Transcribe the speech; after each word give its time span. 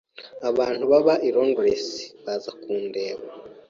Abantu 0.49 0.83
babana 0.91 1.23
i 1.29 1.31
Londres 1.35 1.85
baza 2.25 2.51
kundeba. 2.61 3.23